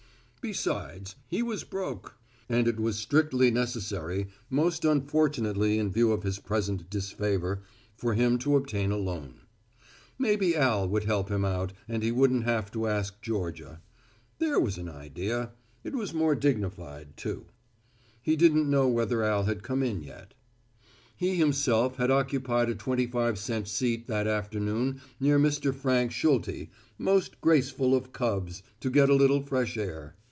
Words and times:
Besides, 0.43 1.13
he 1.27 1.43
was 1.43 1.63
broke, 1.63 2.17
and 2.49 2.67
it 2.67 2.79
was 2.79 2.95
strictly 2.97 3.51
necessary, 3.51 4.25
most 4.49 4.83
unfortunately 4.83 5.77
in 5.77 5.91
view 5.91 6.11
of 6.11 6.23
his 6.23 6.39
present 6.39 6.89
disfavor, 6.89 7.61
for 7.95 8.15
him 8.15 8.39
to 8.39 8.55
obtain 8.55 8.89
a 8.91 8.97
loan. 8.97 9.41
Maybe 10.17 10.55
Al 10.55 10.89
would 10.89 11.03
help 11.03 11.29
him 11.29 11.45
out 11.45 11.73
and 11.87 12.01
he 12.01 12.11
wouldn't 12.11 12.43
have 12.45 12.71
to 12.71 12.87
ask 12.87 13.21
Georgia. 13.21 13.81
There 14.39 14.59
was 14.59 14.79
an 14.79 14.89
idea. 14.89 15.51
It 15.83 15.93
was 15.93 16.11
more 16.11 16.33
dignified, 16.33 17.15
too. 17.17 17.45
He 18.19 18.35
didn't 18.35 18.67
know 18.67 18.87
whether 18.87 19.21
Al 19.21 19.43
had 19.43 19.61
come 19.61 19.83
in 19.83 20.01
yet. 20.01 20.33
He 21.15 21.35
himself 21.35 21.97
had 21.97 22.09
occupied 22.09 22.67
a 22.67 22.73
twenty 22.73 23.05
five 23.05 23.37
cent 23.37 23.67
seat 23.67 24.07
that 24.07 24.25
afternoon 24.25 25.01
near 25.19 25.37
Mr. 25.37 25.71
Frank 25.71 26.11
Schulte, 26.11 26.67
most 26.97 27.39
graceful 27.41 27.93
of 27.93 28.11
Cubs, 28.11 28.63
to 28.79 28.89
get 28.89 29.07
a 29.07 29.13
little 29.13 29.43
fresh 29.45 29.77
air. 29.77 30.15